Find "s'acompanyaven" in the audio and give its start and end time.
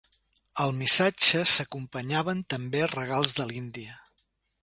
1.51-2.41